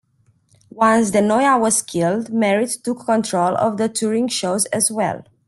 Once 0.73 1.11
De 1.11 1.19
Noia 1.21 1.59
was 1.61 1.83
killed, 1.83 2.33
Merritt 2.33 2.77
took 2.83 3.05
control 3.05 3.55
of 3.55 3.77
the 3.77 3.87
touring 3.87 4.27
shows 4.27 4.65
as 4.73 4.89
well. 4.91 5.23